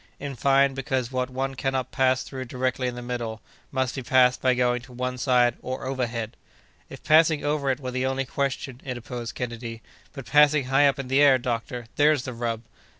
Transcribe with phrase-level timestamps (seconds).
[0.19, 3.39] In fine, because what one cannot pass through directly in the middle,
[3.71, 6.35] must be passed by going to one side or overhead!"
[6.89, 11.07] "If passing over it were the only question!" interposed Kennedy; "but passing high up in
[11.07, 12.63] the air, doctor, there's the rub!"